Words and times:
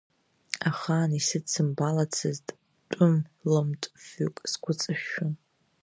Ахаан 0.69 1.11
исыдсымбалацызт 1.19 2.47
тәым 2.91 3.15
лымт 3.51 3.83
фҩык 4.05 4.35
сгәыҵышәшәон. 4.51 5.33